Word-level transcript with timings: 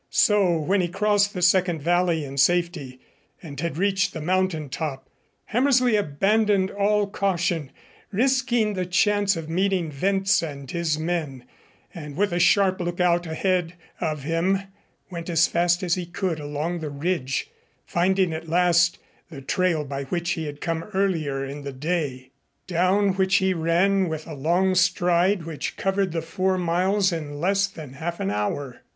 So 0.09 0.57
when 0.59 0.81
he 0.81 0.87
crossed 0.87 1.35
the 1.35 1.43
second 1.43 1.83
valley 1.83 2.25
in 2.25 2.37
safety 2.39 2.99
and 3.43 3.59
had 3.59 3.77
reached 3.77 4.13
the 4.13 4.19
mountaintop, 4.19 5.07
Hammersley 5.45 5.95
abandoned 5.95 6.71
all 6.71 7.05
caution, 7.05 7.71
risking 8.11 8.73
the 8.73 8.87
chance 8.87 9.35
of 9.35 9.47
meeting 9.47 9.93
Wentz 10.01 10.41
and 10.41 10.71
his 10.71 10.97
men, 10.97 11.45
and 11.93 12.17
with 12.17 12.33
a 12.33 12.39
sharp 12.39 12.79
lookout 12.79 13.27
ahead 13.27 13.75
of 13.99 14.23
him 14.23 14.63
went 15.11 15.29
as 15.29 15.45
fast 15.45 15.83
as 15.83 15.93
he 15.93 16.07
could 16.07 16.39
along 16.39 16.79
the 16.79 16.89
ridge, 16.89 17.51
finding 17.85 18.33
at 18.33 18.49
last 18.49 18.97
the 19.29 19.39
trail 19.39 19.85
by 19.85 20.05
which 20.05 20.31
he 20.31 20.47
had 20.47 20.61
come 20.61 20.81
earlier 20.95 21.45
in 21.45 21.61
the 21.61 21.71
day, 21.71 22.31
down 22.65 23.09
which 23.13 23.35
he 23.35 23.53
ran 23.53 24.09
with 24.09 24.25
a 24.25 24.33
long 24.33 24.73
stride 24.73 25.43
which 25.43 25.77
covered 25.77 26.11
the 26.11 26.23
four 26.23 26.57
miles 26.57 27.11
in 27.11 27.39
less 27.39 27.67
than 27.67 27.93
half 27.93 28.19
an 28.19 28.31
hour. 28.31 28.81